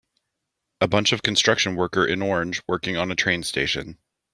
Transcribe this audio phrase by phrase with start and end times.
[0.81, 3.99] A bunch of construction worker in orange working on a train station.